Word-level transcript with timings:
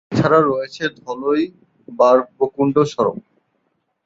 এছাড়া 0.11 0.39
রয়েছে 0.41 0.83
ধলই-বাড়বকুণ্ড 0.99 2.75
সড়ক। 2.91 3.17